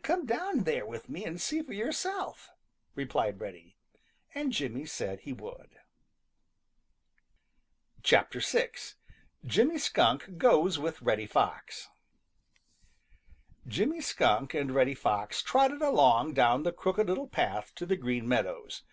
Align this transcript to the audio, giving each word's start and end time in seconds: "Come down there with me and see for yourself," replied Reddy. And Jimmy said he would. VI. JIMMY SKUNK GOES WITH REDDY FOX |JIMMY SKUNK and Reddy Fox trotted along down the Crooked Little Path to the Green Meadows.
"Come 0.00 0.24
down 0.24 0.60
there 0.60 0.86
with 0.86 1.10
me 1.10 1.26
and 1.26 1.38
see 1.38 1.60
for 1.60 1.74
yourself," 1.74 2.48
replied 2.94 3.38
Reddy. 3.38 3.76
And 4.34 4.50
Jimmy 4.50 4.86
said 4.86 5.20
he 5.20 5.34
would. 5.34 5.76
VI. 8.02 8.70
JIMMY 9.44 9.76
SKUNK 9.76 10.38
GOES 10.38 10.78
WITH 10.78 11.02
REDDY 11.02 11.26
FOX 11.26 11.88
|JIMMY 13.68 14.00
SKUNK 14.00 14.54
and 14.54 14.74
Reddy 14.74 14.94
Fox 14.94 15.42
trotted 15.42 15.82
along 15.82 16.32
down 16.32 16.62
the 16.62 16.72
Crooked 16.72 17.06
Little 17.06 17.28
Path 17.28 17.74
to 17.74 17.84
the 17.84 17.96
Green 17.96 18.26
Meadows. 18.26 18.84